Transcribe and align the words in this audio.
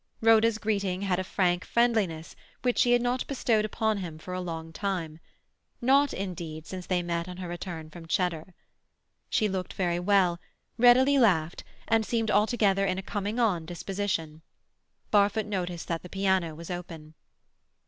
Rhoda's 0.19 0.57
greeting 0.57 1.03
had 1.03 1.19
a 1.19 1.23
frank 1.23 1.63
friendliness 1.63 2.35
which 2.63 2.79
she 2.79 2.93
had 2.93 3.03
not 3.03 3.27
bestowed 3.27 3.65
upon 3.65 3.99
him 3.99 4.17
for 4.17 4.33
a 4.33 4.41
long 4.41 4.73
time; 4.73 5.19
not, 5.79 6.11
indeed, 6.11 6.65
since 6.65 6.87
they 6.87 7.03
met 7.03 7.29
on 7.29 7.37
her 7.37 7.47
return 7.47 7.87
from 7.91 8.07
Cheddar. 8.07 8.55
She 9.29 9.47
looked 9.47 9.73
very 9.73 9.99
well, 9.99 10.39
readily 10.75 11.19
laughed, 11.19 11.63
and 11.87 12.03
seemed 12.03 12.31
altogether 12.31 12.83
in 12.87 12.97
a 12.97 13.03
coming 13.03 13.39
on 13.39 13.63
disposition. 13.67 14.41
Barfoot 15.11 15.45
noticed 15.45 15.87
that 15.87 16.01
the 16.01 16.09
piano 16.09 16.55
was 16.55 16.71
open. 16.71 17.13